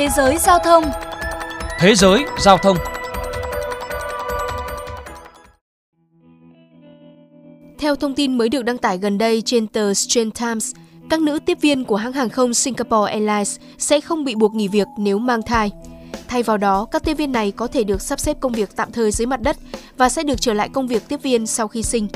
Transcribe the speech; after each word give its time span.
Thế 0.00 0.08
giới 0.08 0.38
giao 0.38 0.58
thông 0.58 0.84
Thế 1.78 1.94
giới 1.94 2.24
giao 2.38 2.58
thông 2.58 2.76
Theo 7.78 7.96
thông 7.96 8.14
tin 8.14 8.38
mới 8.38 8.48
được 8.48 8.62
đăng 8.62 8.78
tải 8.78 8.98
gần 8.98 9.18
đây 9.18 9.42
trên 9.42 9.66
tờ 9.66 9.94
Straits 9.94 10.40
Times, 10.40 10.72
các 11.10 11.20
nữ 11.20 11.38
tiếp 11.46 11.58
viên 11.60 11.84
của 11.84 11.96
hãng 11.96 12.12
hàng 12.12 12.28
không 12.28 12.54
Singapore 12.54 13.12
Airlines 13.12 13.58
sẽ 13.78 14.00
không 14.00 14.24
bị 14.24 14.34
buộc 14.34 14.54
nghỉ 14.54 14.68
việc 14.68 14.86
nếu 14.98 15.18
mang 15.18 15.42
thai. 15.42 15.70
Thay 16.28 16.42
vào 16.42 16.56
đó, 16.56 16.86
các 16.90 17.04
tiếp 17.04 17.14
viên 17.14 17.32
này 17.32 17.50
có 17.50 17.66
thể 17.66 17.84
được 17.84 18.02
sắp 18.02 18.20
xếp 18.20 18.36
công 18.40 18.52
việc 18.52 18.76
tạm 18.76 18.92
thời 18.92 19.10
dưới 19.10 19.26
mặt 19.26 19.40
đất 19.40 19.56
và 19.96 20.08
sẽ 20.08 20.22
được 20.22 20.40
trở 20.40 20.52
lại 20.52 20.68
công 20.68 20.86
việc 20.86 21.08
tiếp 21.08 21.22
viên 21.22 21.46
sau 21.46 21.68
khi 21.68 21.82
sinh, 21.82 22.08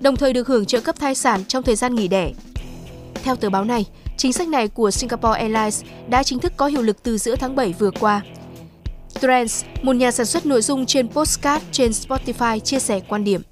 đồng 0.00 0.16
thời 0.16 0.32
được 0.32 0.48
hưởng 0.48 0.66
trợ 0.66 0.80
cấp 0.80 0.96
thai 1.00 1.14
sản 1.14 1.44
trong 1.48 1.62
thời 1.62 1.76
gian 1.76 1.94
nghỉ 1.94 2.08
đẻ. 2.08 2.32
Theo 3.22 3.36
tờ 3.36 3.50
báo 3.50 3.64
này, 3.64 3.86
chính 4.22 4.32
sách 4.32 4.48
này 4.48 4.68
của 4.68 4.90
Singapore 4.90 5.38
Airlines 5.38 5.84
đã 6.08 6.22
chính 6.22 6.38
thức 6.38 6.52
có 6.56 6.66
hiệu 6.66 6.82
lực 6.82 7.02
từ 7.02 7.18
giữa 7.18 7.36
tháng 7.36 7.56
7 7.56 7.74
vừa 7.78 7.90
qua. 7.90 8.22
Trends, 9.20 9.64
một 9.82 9.96
nhà 9.96 10.10
sản 10.10 10.26
xuất 10.26 10.46
nội 10.46 10.62
dung 10.62 10.86
trên 10.86 11.08
postcard 11.08 11.64
trên 11.72 11.90
Spotify 11.90 12.58
chia 12.58 12.78
sẻ 12.78 13.00
quan 13.08 13.24
điểm. 13.24 13.42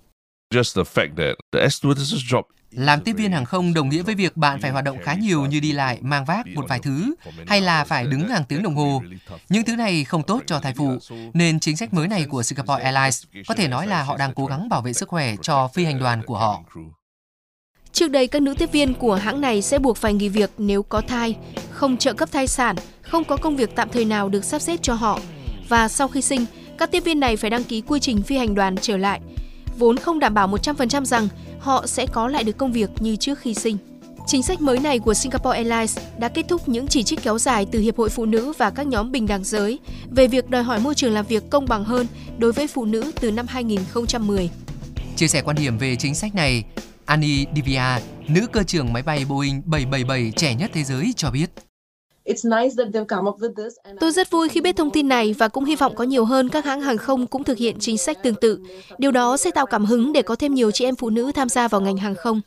Làm 2.71 3.01
tiếp 3.01 3.13
viên 3.13 3.33
hàng 3.33 3.45
không 3.45 3.75
đồng 3.75 3.89
nghĩa 3.89 4.03
với 4.03 4.15
việc 4.15 4.37
bạn 4.37 4.61
phải 4.61 4.71
hoạt 4.71 4.85
động 4.85 4.99
khá 5.03 5.15
nhiều 5.15 5.47
như 5.47 5.61
đi 5.61 5.73
lại, 5.73 5.99
mang 6.01 6.25
vác 6.25 6.47
một 6.55 6.65
vài 6.69 6.79
thứ, 6.79 7.15
hay 7.47 7.61
là 7.61 7.85
phải 7.85 8.07
đứng 8.07 8.29
hàng 8.29 8.45
tiếng 8.49 8.63
đồng 8.63 8.75
hồ. 8.75 9.03
Những 9.49 9.65
thứ 9.65 9.77
này 9.77 10.05
không 10.05 10.23
tốt 10.23 10.43
cho 10.47 10.61
thai 10.61 10.75
phụ, 10.77 10.99
nên 11.35 11.61
chính 11.61 11.77
sách 11.77 11.95
mới 11.95 12.09
này 12.09 12.25
của 12.25 12.43
Singapore 12.43 12.83
Airlines 12.83 13.25
có 13.49 13.55
thể 13.55 13.69
nói 13.69 13.87
là 13.87 14.03
họ 14.03 14.17
đang 14.17 14.35
cố 14.35 14.47
gắng 14.47 14.69
bảo 14.69 14.83
vệ 14.83 14.93
sức 14.93 15.09
khỏe 15.09 15.35
cho 15.43 15.69
phi 15.69 15.85
hành 15.85 15.99
đoàn 15.99 16.23
của 16.27 16.39
họ. 16.39 16.63
Trước 17.93 18.11
đây, 18.11 18.27
các 18.27 18.43
nữ 18.43 18.55
tiếp 18.55 18.73
viên 18.73 18.95
của 18.95 19.15
hãng 19.15 19.41
này 19.41 19.63
sẽ 19.63 19.79
buộc 19.79 19.97
phải 19.97 20.15
nghỉ 20.15 20.29
việc 20.29 20.51
nếu 20.59 20.83
có 20.83 21.01
thai, 21.01 21.37
không 21.71 21.97
trợ 21.97 22.13
cấp 22.13 22.29
thai 22.33 22.47
sản, 22.47 22.77
không 23.03 23.25
có 23.25 23.37
công 23.37 23.57
việc 23.57 23.71
tạm 23.75 23.89
thời 23.89 24.05
nào 24.05 24.29
được 24.29 24.45
sắp 24.45 24.59
xếp 24.59 24.79
cho 24.83 24.95
họ. 24.95 25.21
Và 25.69 25.89
sau 25.89 26.09
khi 26.09 26.23
sinh, 26.23 26.45
các 26.79 26.91
tiếp 26.91 27.05
viên 27.05 27.21
này 27.21 27.37
phải 27.37 27.51
đăng 27.51 27.65
ký 27.65 27.81
quy 27.81 28.01
trình 28.01 28.23
phi 28.23 28.37
hành 28.37 28.55
đoàn 28.55 28.77
trở 28.77 28.97
lại, 28.97 29.21
vốn 29.79 29.97
không 29.97 30.19
đảm 30.19 30.35
bảo 30.35 30.49
100% 30.49 31.05
rằng 31.05 31.29
họ 31.61 31.87
sẽ 31.87 32.07
có 32.07 32.29
lại 32.29 32.45
được 32.45 32.59
công 32.59 32.73
việc 32.73 32.91
như 33.01 33.17
trước 33.17 33.39
khi 33.39 33.55
sinh. 33.55 33.79
Chính 34.27 34.43
sách 34.43 34.61
mới 34.61 34.79
này 34.79 34.99
của 34.99 35.15
Singapore 35.15 35.57
Airlines 35.57 35.99
đã 36.19 36.29
kết 36.29 36.49
thúc 36.49 36.69
những 36.69 36.87
chỉ 36.87 37.03
trích 37.03 37.23
kéo 37.23 37.39
dài 37.39 37.67
từ 37.73 37.81
Hiệp 37.81 37.97
hội 37.97 38.09
Phụ 38.09 38.25
nữ 38.25 38.53
và 38.59 38.71
các 38.71 38.87
nhóm 38.87 39.13
bình 39.13 39.27
đẳng 39.27 39.45
giới 39.45 39.79
về 40.11 40.27
việc 40.27 40.51
đòi 40.51 40.63
hỏi 40.63 40.81
môi 40.81 40.95
trường 40.95 41.13
làm 41.13 41.27
việc 41.27 41.51
công 41.51 41.67
bằng 41.67 41.85
hơn 41.85 42.07
đối 42.39 42.53
với 42.53 42.67
phụ 42.67 42.85
nữ 42.85 43.13
từ 43.21 43.31
năm 43.31 43.47
2010. 43.49 44.51
Chia 45.17 45.29
sẻ 45.29 45.43
quan 45.43 45.57
điểm 45.57 45.79
về 45.79 45.97
chính 45.97 46.15
sách 46.15 46.35
này, 46.35 46.65
Annie 47.11 47.47
Divya, 47.57 48.01
nữ 48.29 48.47
cơ 48.53 48.63
trưởng 48.63 48.93
máy 48.93 49.03
bay 49.03 49.25
Boeing 49.29 49.63
777 49.67 50.33
trẻ 50.37 50.55
nhất 50.55 50.71
thế 50.75 50.85
giới 50.85 51.13
cho 51.17 51.31
biết. 51.31 51.51
Tôi 54.01 54.13
rất 54.13 54.31
vui 54.31 54.49
khi 54.49 54.61
biết 54.61 54.77
thông 54.77 54.91
tin 54.91 55.09
này 55.09 55.35
và 55.39 55.49
cũng 55.49 55.65
hy 55.65 55.77
vọng 55.77 55.95
có 55.95 56.05
nhiều 56.05 56.25
hơn 56.25 56.49
các 56.49 56.65
hãng 56.65 56.81
hàng 56.81 56.99
không 56.99 57.27
cũng 57.27 57.45
thực 57.45 57.59
hiện 57.59 57.77
chính 57.81 57.99
sách 57.99 58.23
tương 58.23 58.35
tự. 58.35 58.61
Điều 58.99 59.11
đó 59.11 59.37
sẽ 59.37 59.51
tạo 59.51 59.67
cảm 59.67 59.85
hứng 59.85 60.13
để 60.13 60.23
có 60.23 60.37
thêm 60.37 60.55
nhiều 60.55 60.71
chị 60.71 60.85
em 60.85 60.97
phụ 60.97 61.11
nữ 61.11 61.33
tham 61.35 61.49
gia 61.49 61.69
vào 61.69 61.81
ngành 61.81 61.97
hàng 61.97 62.15
không. 62.15 62.41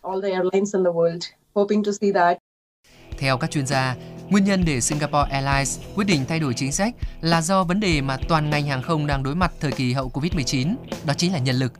Theo 3.18 3.38
các 3.38 3.52
chuyên 3.52 3.68
gia, 3.68 3.96
nguyên 4.30 4.46
nhân 4.46 4.64
để 4.66 4.82
Singapore 4.82 5.30
Airlines 5.32 5.80
quyết 5.96 6.08
định 6.08 6.26
thay 6.28 6.40
đổi 6.40 6.54
chính 6.54 6.72
sách 6.72 6.96
là 7.22 7.42
do 7.42 7.64
vấn 7.64 7.80
đề 7.80 8.02
mà 8.02 8.18
toàn 8.30 8.50
ngành 8.50 8.68
hàng 8.68 8.82
không 8.82 9.08
đang 9.08 9.24
đối 9.24 9.36
mặt 9.36 9.52
thời 9.60 9.72
kỳ 9.72 9.94
hậu 9.94 10.12
Covid-19, 10.14 10.76
đó 11.06 11.14
chính 11.18 11.34
là 11.34 11.40
nhân 11.40 11.56
lực. 11.56 11.74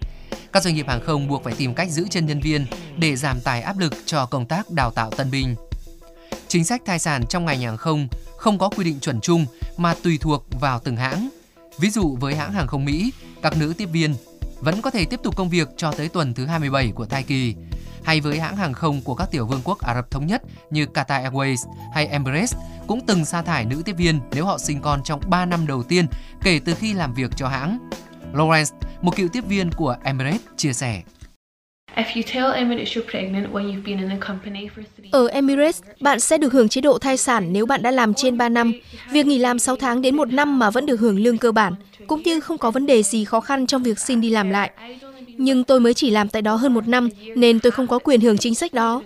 Các 0.54 0.64
doanh 0.64 0.76
nghiệp 0.76 0.88
hàng 0.88 1.02
không 1.06 1.28
buộc 1.28 1.44
phải 1.44 1.54
tìm 1.58 1.74
cách 1.74 1.90
giữ 1.90 2.08
chân 2.10 2.26
nhân 2.26 2.40
viên 2.40 2.66
để 2.98 3.16
giảm 3.16 3.42
tải 3.42 3.62
áp 3.62 3.78
lực 3.78 3.94
cho 4.06 4.26
công 4.26 4.46
tác 4.46 4.72
đào 4.72 4.92
tạo 4.92 5.12
tân 5.12 5.32
binh. 5.32 5.56
Chính 6.48 6.64
sách 6.64 6.82
thai 6.86 7.00
sản 7.00 7.26
trong 7.30 7.46
ngành 7.46 7.62
hàng 7.62 7.78
không 7.78 8.08
không 8.38 8.58
có 8.58 8.70
quy 8.70 8.84
định 8.84 9.00
chuẩn 9.00 9.22
chung 9.22 9.46
mà 9.78 9.94
tùy 10.04 10.18
thuộc 10.22 10.46
vào 10.60 10.80
từng 10.80 10.98
hãng. 10.98 11.30
Ví 11.80 11.90
dụ 11.90 12.18
với 12.20 12.36
hãng 12.36 12.54
hàng 12.54 12.68
không 12.68 12.86
Mỹ, 12.86 13.12
các 13.42 13.58
nữ 13.58 13.74
tiếp 13.78 13.86
viên 13.86 14.16
vẫn 14.60 14.82
có 14.82 14.90
thể 14.90 15.06
tiếp 15.06 15.20
tục 15.24 15.36
công 15.36 15.50
việc 15.50 15.68
cho 15.78 15.92
tới 15.92 16.10
tuần 16.10 16.34
thứ 16.34 16.46
27 16.46 16.92
của 16.96 17.06
thai 17.06 17.24
kỳ. 17.24 17.56
Hay 18.04 18.22
với 18.22 18.40
hãng 18.40 18.56
hàng 18.56 18.74
không 18.74 19.02
của 19.02 19.16
các 19.16 19.32
tiểu 19.32 19.48
vương 19.48 19.62
quốc 19.64 19.80
Ả 19.80 19.96
Rập 19.96 20.12
Thống 20.12 20.28
Nhất 20.28 20.42
như 20.70 20.86
Qatar 20.94 21.32
Airways 21.32 21.58
hay 21.94 22.08
Emirates 22.08 22.56
cũng 22.88 23.06
từng 23.08 23.26
sa 23.26 23.42
thải 23.42 23.66
nữ 23.66 23.82
tiếp 23.86 23.98
viên 23.98 24.20
nếu 24.32 24.46
họ 24.46 24.58
sinh 24.58 24.82
con 24.82 25.04
trong 25.04 25.22
3 25.30 25.46
năm 25.46 25.68
đầu 25.68 25.84
tiên 25.84 26.08
kể 26.42 26.60
từ 26.66 26.76
khi 26.76 26.94
làm 26.94 27.14
việc 27.14 27.32
cho 27.36 27.48
hãng. 27.48 27.90
Lawrence, 28.34 28.76
một 29.04 29.16
cựu 29.16 29.28
tiếp 29.28 29.44
viên 29.48 29.72
của 29.72 29.96
Emirates, 30.04 30.42
chia 30.58 30.74
sẻ. 30.74 31.02
Ở 35.12 35.28
Emirates, 35.28 35.82
bạn 36.00 36.20
sẽ 36.20 36.38
được 36.38 36.54
hưởng 36.54 36.70
chế 36.70 36.82
độ 36.82 36.98
thai 36.98 37.18
sản 37.18 37.54
nếu 37.54 37.66
bạn 37.66 37.82
đã 37.82 37.92
làm 37.92 38.14
trên 38.14 38.38
3 38.38 38.50
năm. 38.50 38.74
Việc 39.12 39.26
nghỉ 39.26 39.38
làm 39.38 39.60
6 39.60 39.76
tháng 39.76 40.02
đến 40.02 40.16
1 40.16 40.34
năm 40.34 40.60
mà 40.60 40.70
vẫn 40.70 40.86
được 40.86 41.00
hưởng 41.00 41.20
lương 41.20 41.38
cơ 41.38 41.52
bản, 41.52 41.74
cũng 42.08 42.22
như 42.24 42.40
không 42.40 42.58
có 42.58 42.72
vấn 42.72 42.86
đề 42.86 43.04
gì 43.04 43.26
khó 43.26 43.40
khăn 43.40 43.68
trong 43.68 43.84
việc 43.84 44.00
xin 44.00 44.22
đi 44.22 44.30
làm 44.30 44.50
lại. 44.50 44.72
Nhưng 45.38 45.64
tôi 45.64 45.80
mới 45.80 45.94
chỉ 45.94 46.10
làm 46.10 46.30
tại 46.30 46.42
đó 46.42 46.56
hơn 46.56 46.74
một 46.74 46.88
năm, 46.88 47.10
nên 47.36 47.60
tôi 47.60 47.72
không 47.72 47.88
có 47.88 48.00
quyền 48.00 48.22
hưởng 48.22 48.38
chính 48.38 48.56
sách 48.56 48.74
đó. 48.74 49.04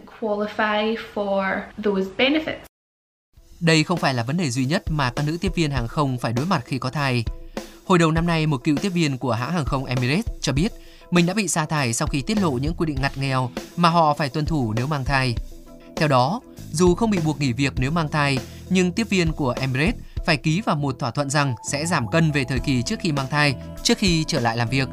Đây 3.60 3.84
không 3.84 3.98
phải 3.98 4.14
là 4.14 4.24
vấn 4.24 4.38
đề 4.38 4.50
duy 4.50 4.66
nhất 4.66 4.84
mà 4.90 5.12
các 5.16 5.26
nữ 5.28 5.38
tiếp 5.42 5.52
viên 5.56 5.72
hàng 5.72 5.88
không 5.88 6.18
phải 6.18 6.34
đối 6.34 6.46
mặt 6.46 6.62
khi 6.66 6.80
có 6.80 6.90
thai. 6.90 7.24
Hồi 7.88 8.00
đầu 8.00 8.12
năm 8.12 8.26
nay, 8.26 8.48
một 8.48 8.64
cựu 8.64 8.78
tiếp 8.78 8.90
viên 8.90 9.18
của 9.18 9.32
hãng 9.32 9.52
hàng 9.52 9.66
không 9.66 9.86
Emirates 9.86 10.26
cho 10.42 10.54
biết 10.54 10.72
mình 11.12 11.26
đã 11.26 11.34
bị 11.34 11.48
sa 11.48 11.66
thải 11.66 11.94
sau 11.94 12.08
khi 12.08 12.22
tiết 12.22 12.38
lộ 12.42 12.52
những 12.52 12.74
quy 12.74 12.86
định 12.86 12.98
ngặt 13.02 13.18
nghèo 13.18 13.50
mà 13.76 13.90
họ 13.90 14.14
phải 14.14 14.30
tuân 14.30 14.46
thủ 14.46 14.74
nếu 14.74 14.88
mang 14.88 15.04
thai. 15.04 15.36
Theo 15.96 16.08
đó, 16.08 16.42
dù 16.72 16.96
không 16.96 17.10
bị 17.12 17.20
buộc 17.26 17.40
nghỉ 17.40 17.54
việc 17.54 17.74
nếu 17.78 17.92
mang 17.92 18.10
thai, 18.10 18.40
nhưng 18.70 18.92
tiếp 18.92 19.10
viên 19.10 19.32
của 19.32 19.56
Emirates 19.60 19.96
phải 20.26 20.38
ký 20.38 20.62
vào 20.62 20.76
một 20.76 21.00
thỏa 21.00 21.12
thuận 21.12 21.30
rằng 21.30 21.56
sẽ 21.72 21.86
giảm 21.86 22.12
cân 22.12 22.32
về 22.32 22.44
thời 22.44 22.60
kỳ 22.60 22.82
trước 22.82 23.00
khi 23.00 23.12
mang 23.12 23.28
thai, 23.30 23.56
trước 23.84 23.98
khi 23.98 24.24
trở 24.28 24.40
lại 24.40 24.58
làm 24.58 24.70
việc. 24.70 24.88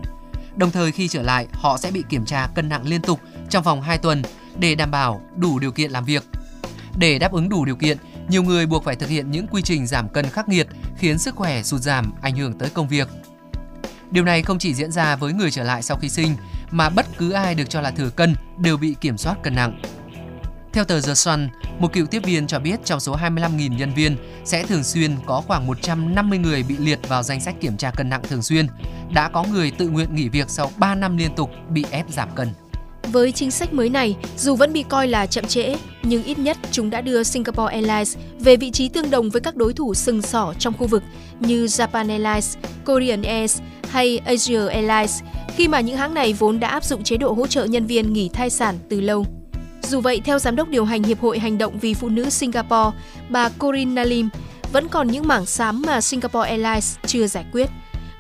Đồng 0.57 0.71
thời 0.71 0.93
khi 0.93 1.09
trở 1.09 1.23
lại, 1.23 1.47
họ 1.53 1.79
sẽ 1.79 1.91
bị 1.91 2.05
kiểm 2.09 2.25
tra 2.25 2.49
cân 2.55 2.69
nặng 2.69 2.87
liên 2.87 3.03
tục 3.03 3.21
trong 3.51 3.63
vòng 3.63 3.83
2 3.83 3.99
tuần 3.99 4.23
để 4.59 4.75
đảm 4.75 4.91
bảo 4.91 5.21
đủ 5.37 5.59
điều 5.59 5.73
kiện 5.73 5.91
làm 5.91 6.05
việc. 6.05 6.25
Để 6.97 7.19
đáp 7.19 7.33
ứng 7.33 7.49
đủ 7.49 7.65
điều 7.65 7.77
kiện, 7.77 7.99
nhiều 8.29 8.43
người 8.43 8.67
buộc 8.67 8.85
phải 8.85 8.97
thực 8.97 9.09
hiện 9.09 9.31
những 9.31 9.47
quy 9.47 9.63
trình 9.63 9.87
giảm 9.87 10.09
cân 10.09 10.25
khắc 10.31 10.49
nghiệt 10.49 10.67
khiến 10.99 11.19
sức 11.19 11.37
khỏe 11.37 11.63
sụt 11.63 11.81
giảm, 11.81 12.13
ảnh 12.23 12.37
hưởng 12.37 12.59
tới 12.59 12.71
công 12.71 12.89
việc. 12.89 13.09
Điều 14.11 14.25
này 14.25 14.43
không 14.43 14.59
chỉ 14.59 14.75
diễn 14.75 14.93
ra 14.93 15.17
với 15.17 15.33
người 15.33 15.51
trở 15.51 15.65
lại 15.65 15.83
sau 15.83 15.97
khi 15.97 16.09
sinh, 16.09 16.37
mà 16.71 16.91
bất 16.91 17.07
cứ 17.19 17.31
ai 17.31 17.55
được 17.55 17.71
cho 17.71 17.81
là 17.81 17.91
thừa 17.91 18.11
cân 18.11 18.35
đều 18.59 18.77
bị 18.77 18.97
kiểm 19.01 19.19
soát 19.19 19.43
cân 19.43 19.55
nặng. 19.55 19.81
Theo 20.73 20.85
tờ 20.85 21.01
The 21.01 21.15
Sun, 21.15 21.49
một 21.79 21.93
cựu 21.93 22.07
tiếp 22.07 22.25
viên 22.25 22.47
cho 22.47 22.59
biết 22.59 22.81
trong 22.85 23.01
số 23.01 23.17
25.000 23.17 23.77
nhân 23.77 23.95
viên 23.95 24.17
sẽ 24.45 24.65
thường 24.65 24.85
xuyên 24.85 25.17
có 25.27 25.43
khoảng 25.47 25.67
150 25.67 26.39
người 26.39 26.63
bị 26.63 26.77
liệt 26.77 27.09
vào 27.09 27.23
danh 27.23 27.41
sách 27.41 27.55
kiểm 27.61 27.77
tra 27.77 27.91
cân 27.91 28.09
nặng 28.09 28.23
thường 28.29 28.43
xuyên. 28.43 28.67
Đã 29.13 29.29
có 29.29 29.45
người 29.45 29.71
tự 29.71 29.89
nguyện 29.89 30.15
nghỉ 30.15 30.29
việc 30.29 30.51
sau 30.51 30.71
3 30.77 30.95
năm 30.95 31.17
liên 31.17 31.35
tục 31.35 31.51
bị 31.69 31.85
ép 31.91 32.11
giảm 32.11 32.29
cân. 32.35 32.49
Với 33.13 33.33
chính 33.33 33.51
sách 33.51 33.73
mới 33.73 33.89
này, 33.89 34.17
dù 34.37 34.57
vẫn 34.57 34.73
bị 34.73 34.85
coi 34.89 35.09
là 35.09 35.27
chậm 35.27 35.45
trễ, 35.45 35.77
nhưng 36.03 36.25
ít 36.25 36.39
nhất 36.39 36.57
chúng 36.71 36.91
đã 36.91 37.01
đưa 37.01 37.23
Singapore 37.23 37.73
Airlines 37.73 38.17
về 38.41 38.57
vị 38.57 38.71
trí 38.71 38.89
tương 38.89 39.11
đồng 39.11 39.31
với 39.31 39.41
các 39.41 39.57
đối 39.57 39.73
thủ 39.73 39.95
sừng 39.95 40.23
sỏ 40.23 40.55
trong 40.59 40.75
khu 40.79 40.87
vực 40.87 41.03
như 41.41 41.67
Japan 41.67 42.09
Airlines, 42.09 42.57
Korean 42.85 43.23
Air 43.23 43.59
hay 43.91 44.19
Asia 44.19 44.69
Airlines, 44.69 45.23
khi 45.57 45.69
mà 45.69 45.81
những 45.81 45.97
hãng 45.97 46.15
này 46.15 46.33
vốn 46.33 46.61
đã 46.61 46.69
áp 46.69 46.85
dụng 46.85 47.05
chế 47.05 47.17
độ 47.17 47.33
hỗ 47.33 47.47
trợ 47.47 47.65
nhân 47.65 47.87
viên 47.87 48.13
nghỉ 48.13 48.29
thai 48.29 48.51
sản 48.51 48.79
từ 48.89 49.01
lâu. 49.01 49.27
Dù 49.83 50.01
vậy, 50.01 50.21
theo 50.25 50.39
Giám 50.39 50.57
đốc 50.57 50.69
điều 50.69 50.85
hành 50.85 51.03
Hiệp 51.03 51.21
hội 51.21 51.39
Hành 51.39 51.59
động 51.59 51.79
vì 51.79 51.95
Phụ 51.95 52.09
nữ 52.09 52.31
Singapore, 52.31 52.97
bà 53.29 53.49
Corinne 53.49 53.95
Nalim, 53.95 54.29
vẫn 54.73 54.89
còn 54.89 55.09
những 55.09 55.29
mảng 55.29 55.47
xám 55.47 55.83
mà 55.87 56.01
Singapore 56.01 56.49
Airlines 56.49 56.97
chưa 57.07 57.27
giải 57.27 57.45
quyết. 57.53 57.71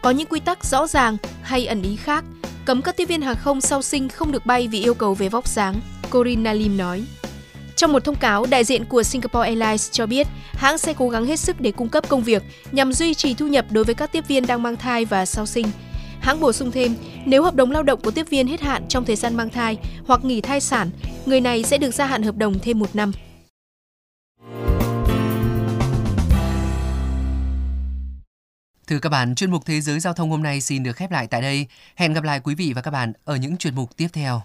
Có 0.02 0.10
những 0.10 0.26
quy 0.26 0.40
tắc 0.40 0.64
rõ 0.64 0.86
ràng 0.86 1.16
hay 1.42 1.66
ẩn 1.66 1.82
ý 1.82 1.96
khác 1.96 2.24
cấm 2.64 2.82
các 2.82 2.96
tiếp 2.96 3.08
viên 3.08 3.22
hàng 3.22 3.36
không 3.36 3.60
sau 3.60 3.82
sinh 3.82 4.08
không 4.08 4.32
được 4.32 4.46
bay 4.46 4.68
vì 4.68 4.82
yêu 4.82 4.94
cầu 4.94 5.14
về 5.14 5.28
vóc 5.28 5.48
dáng, 5.48 5.74
Corinna 6.10 6.52
Nalim 6.52 6.76
nói. 6.76 7.04
Trong 7.76 7.92
một 7.92 8.04
thông 8.04 8.14
cáo, 8.14 8.46
đại 8.50 8.64
diện 8.64 8.84
của 8.84 9.02
Singapore 9.02 9.46
Airlines 9.46 9.90
cho 9.90 10.06
biết 10.06 10.26
hãng 10.52 10.78
sẽ 10.78 10.94
cố 10.94 11.08
gắng 11.08 11.26
hết 11.26 11.40
sức 11.40 11.60
để 11.60 11.72
cung 11.72 11.88
cấp 11.88 12.08
công 12.08 12.22
việc 12.22 12.42
nhằm 12.72 12.92
duy 12.92 13.14
trì 13.14 13.34
thu 13.34 13.46
nhập 13.46 13.66
đối 13.70 13.84
với 13.84 13.94
các 13.94 14.12
tiếp 14.12 14.24
viên 14.28 14.46
đang 14.46 14.62
mang 14.62 14.76
thai 14.76 15.04
và 15.04 15.26
sau 15.26 15.46
sinh. 15.46 15.66
Hãng 16.20 16.40
bổ 16.40 16.52
sung 16.52 16.70
thêm, 16.70 16.94
nếu 17.24 17.42
hợp 17.42 17.54
đồng 17.54 17.70
lao 17.70 17.82
động 17.82 18.00
của 18.00 18.10
tiếp 18.10 18.30
viên 18.30 18.46
hết 18.46 18.60
hạn 18.60 18.88
trong 18.88 19.04
thời 19.04 19.16
gian 19.16 19.34
mang 19.34 19.50
thai 19.50 19.78
hoặc 20.06 20.24
nghỉ 20.24 20.40
thai 20.40 20.60
sản, 20.60 20.90
người 21.26 21.40
này 21.40 21.62
sẽ 21.62 21.78
được 21.78 21.94
gia 21.94 22.06
hạn 22.06 22.22
hợp 22.22 22.36
đồng 22.36 22.58
thêm 22.58 22.78
một 22.78 22.96
năm. 22.96 23.12
Thưa 28.86 28.98
các 28.98 29.08
bạn, 29.08 29.34
chuyên 29.34 29.50
mục 29.50 29.62
Thế 29.66 29.80
giới 29.80 30.00
Giao 30.00 30.12
thông 30.12 30.30
hôm 30.30 30.42
nay 30.42 30.60
xin 30.60 30.82
được 30.82 30.96
khép 30.96 31.10
lại 31.10 31.26
tại 31.26 31.42
đây. 31.42 31.66
Hẹn 31.96 32.12
gặp 32.12 32.24
lại 32.24 32.40
quý 32.40 32.54
vị 32.54 32.72
và 32.72 32.82
các 32.82 32.90
bạn 32.90 33.12
ở 33.24 33.36
những 33.36 33.56
chuyên 33.56 33.74
mục 33.74 33.96
tiếp 33.96 34.08
theo. 34.12 34.42